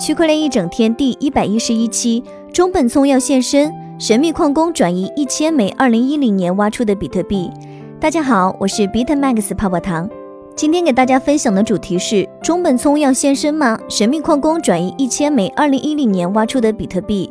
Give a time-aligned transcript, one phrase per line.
[0.00, 7.48] 区块链一整天第一百一十一期，中本聪要现身，神秘矿工转移一千枚二零一零年挖出的比特币。
[8.00, 10.10] 大家好，我是 BitMax 泡泡糖，
[10.56, 13.78] 今天给大家分享的主题是中本聪要现身吗？
[13.88, 17.30] 神秘矿工转移一千枚二零一零年挖出的比特币。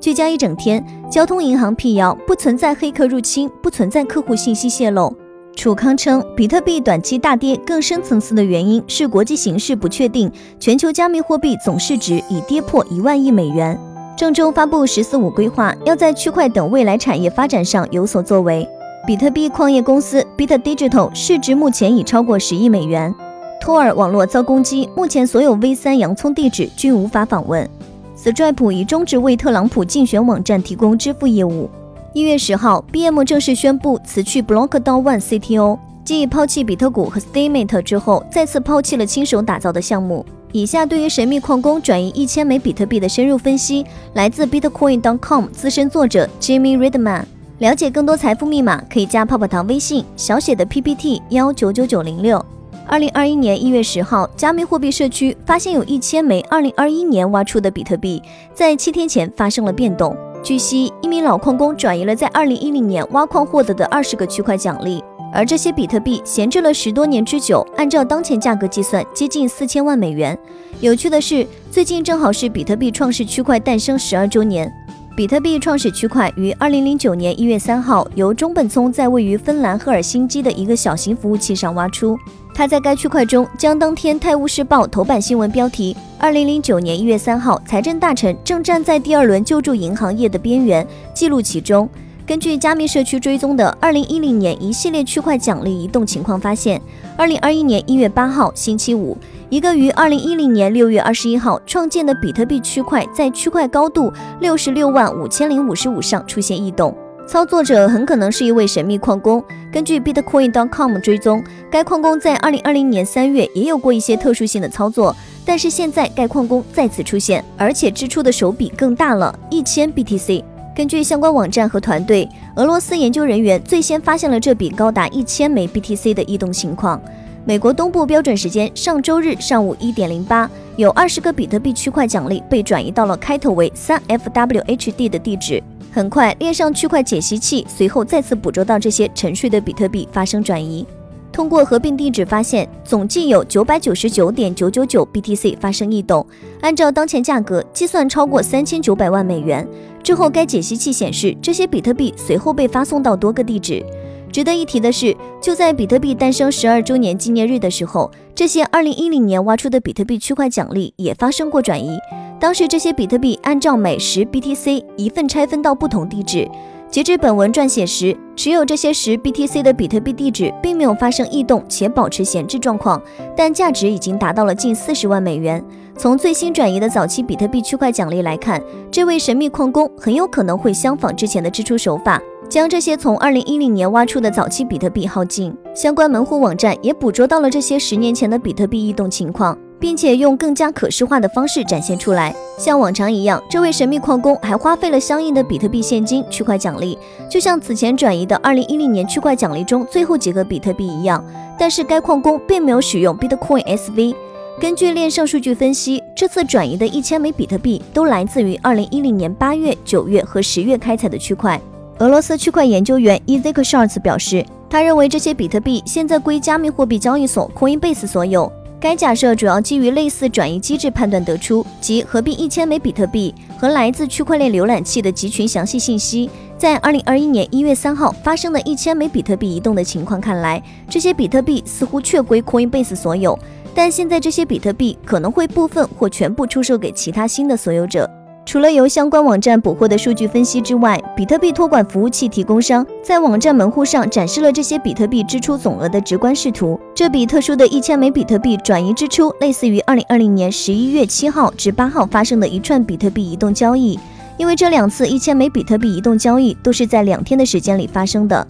[0.00, 5.14] 聚焦一整天，交通银行辟谣不存在黑客入侵，不存在客户信息泄露。
[5.60, 13.78] 楚康称，比特币短期大跌更深层次的原因是国际形势不确定，全球加密货币总市值已跌破一万亿美元。
[14.16, 18.66] 郑州发布“十四五”规划，要在区块等未来产业发展上有所作为。
[19.06, 23.14] 比特币矿业公司 Bit Digital 市值目前已超过十亿美元。
[23.60, 27.68] 托尔网络遭攻击，目前所有 V 三洋葱地址均无法访问。
[28.16, 31.68] Stripe 已终止为特朗普竞选网站提供支付业务。
[32.12, 40.26] 一月十号，BM 正式宣布辞去 blockdown One CTO，继抛弃比特谷和 Statemate 之后，再次抛弃了亲手打造的项目。
[40.50, 47.22] 以下对于神秘矿工转移一千枚比特币的深入分析，来自 Bitcoin.com 资深作者 Jimmy Redman。
[47.58, 52.44] 了解更多财富密码，可以加泡泡糖微信小写的 PPT 幺九九九零六。
[52.88, 58.20] 二零二一年一月十号，加密货币社区发现有一千枚二零二一年挖出的比特币，
[58.52, 60.16] 在七天前发生了变动。
[60.42, 70.36] 据悉，一名老矿工转移了在二零一零年挖矿获得的二十个区块奖励，而这些比特币闲置了十多年之久，按照当前价格计算，接近四千万美元。
[70.80, 74.72] 有趣的是，最近正好是比特币创世区块诞生十二周年。
[75.20, 82.18] 比特币创始区块于二零零九年一月三号由中本聪在位于芬兰赫尔辛基的一个小型服务器上挖出。
[82.54, 91.86] 他在该区块中将当天《泰晤士报》头版新闻标题“二零零九年一月三号，财政大臣正站在第二轮救助银行业的边缘”记录其中。
[92.30, 96.80] 根据加密社区追踪的二零一零年一系列区块奖励移动情况发现，
[97.16, 99.18] 二零二一年一月八号星期五。
[99.48, 109.42] 一个于二零一零年六月二十一号创建的比特币区块，在区块高度六十六万五千零五十五上出现异动，操作者很可能是一位神秘矿工。
[109.72, 120.44] 根据 Bitcoin.com 追踪，该矿工在二零二零年三月也有过一些特殊性的操作，但是现在该矿工再次出现，而且支出的手笔更大了，一千 BTC。
[120.80, 122.26] 根据相关网站和团队，
[122.56, 126.98] 俄罗斯研究人员最先发现了这笔高达一千枚 BTC 的异动情况。
[127.44, 135.62] 美国东部标准时间上周日上午一点零八，有二十个比特币区块奖励被转移到了开头为三 FWHD 的地址。
[135.92, 140.86] 很快，链上区块解析器随后再次捕捉到这些沉睡的比特币发生转移。
[141.30, 146.26] 通过合并地址发现，总计有九百九十九点九九九 BTC 发生异动，
[146.62, 149.66] 按照当前价格计算超过三千九百万美元。
[150.02, 153.84] 之后，该解析器显示这些比特币随后被发送到多个地址。
[154.32, 161.98] 值得一提的是，就在比特币诞生十二周年纪念日的时候，这些二零一零年挖出的比特币区块奖励也发生过转移。
[162.38, 166.48] 当时这些比特币按照每十 BTC 一份拆分到不同地址。
[166.90, 173.00] 截至本文撰写时，持有这些十 BTC 的比特币地址并没有发生异动且保持闲置状况，
[173.36, 175.64] 但价值已经达到了近四十万美元。
[175.96, 182.20] 从最新转移的早期比特币区块奖励来看，这位神秘矿工很有可能会相仿之前的支出手法。
[182.48, 192.32] 将这些从二零一零年挖出的早期比特币耗尽，相关门户网站也捕捉到了这些十年前的比特币异动情况，并且用更加可视化的方式展现出来。
[192.58, 196.96] 像往常一样，这位神秘矿工还花费了相应的比特币现金区块奖励，
[197.28, 201.24] 就像此前转移的二零一零年区块奖励中最后几个比特币一样。
[201.58, 204.14] 但是该矿工并没有使用 Bitcoin SV。
[204.60, 211.58] 根据链上数据分析，这次转移的一千枚比特币都来自于二零一零年八月、九月和十月开采的区块。
[211.98, 218.50] 俄罗斯区块研究员 Ezek Sharts 表示，他认为这些比特币现在归加密货币交易所 Coinbase 所有。
[218.80, 226.30] 该假设主要基于类似转移机制判断得出，即合并一千枚比特币和来自区块链浏览器的集群详细信息。
[226.56, 233.38] 在二零二一年一月三号发生的一千枚比特币移动的情况看来，这些比特币似乎确归 Coinbase 所有，
[233.74, 238.10] 但现在这些比特币可能会部分或全部出售给其他新的所有者。
[238.46, 246.78] 除了由相关网站捕获的数据分析之外，比特币托管服务器提供商在网站门户上展示了这些比特币支出总额的直观视图。
[246.92, 253.96] 这笔特殊的一千枚比特币转移支出，类似于二零二零年十一月七号至八号发生的一串比特币移动交易，
[254.36, 258.44] 因为这两次一千枚比特币移动交易都是在两天的时间里发生的。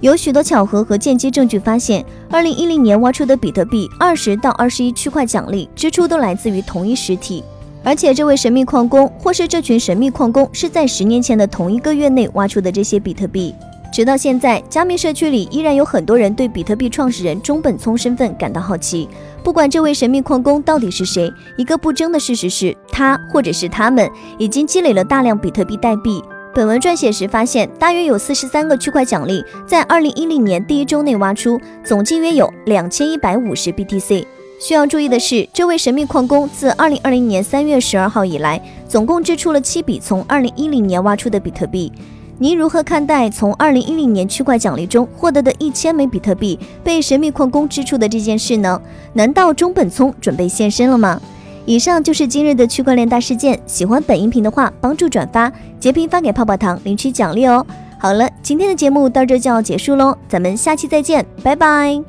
[0.00, 7.44] 有许多巧合和间接证据发现，二零一零年挖出的比特币二十到二十一区块奖励支出都来自于同一实体。
[7.86, 13.54] 而且，这位神秘矿工或是这群神秘矿工是在十年前的同一个月内挖出的这些比特币。
[13.92, 19.08] 直到现在，加密社区里依然有很多人对比特币创始人中本聪身份感到好奇。
[19.44, 26.20] 不管这位神秘矿工到底是谁，一个不争的事实是他或者是他们已经积累了大量比特币代币。
[26.52, 34.26] 本文撰写时发现，大约有四十三个区块奖励在二零一零年第一周内挖出，总计约有两千一百五十 BTC。
[34.58, 41.92] 需要注意的是，这位神秘矿工自二零二零年三月十二号以来，总共支出了七笔从二零一零年挖出的比特币。
[42.38, 48.80] 您如何看待从二零一零年区块奖励中获得的一千枚比特币被神秘矿工支出的这件事呢？
[49.14, 51.20] 难道中本聪准备现身了吗？
[51.64, 53.58] 以上就是今日的区块链大事件。
[53.66, 57.66] 喜欢本音频的话，帮助转发、截屏发给泡泡糖领取奖励哦。
[57.98, 62.06] 好了，今天的节目到这就要结束喽，咱们下期再见，拜拜。